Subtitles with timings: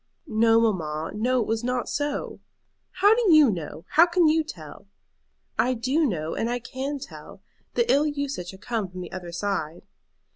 [0.25, 2.39] "No, mamma; no, it was not so."
[2.89, 3.85] "How do you know?
[3.89, 4.87] how can you tell?"
[5.59, 7.43] "I do know; and I can tell.
[7.75, 9.83] The ill usage had come from the other side."